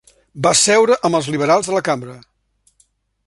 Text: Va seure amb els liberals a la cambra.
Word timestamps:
Va 0.45 0.53
seure 0.61 0.97
amb 1.09 1.19
els 1.19 1.29
liberals 1.35 1.71
a 1.73 1.77
la 1.77 1.83
cambra. 1.91 2.17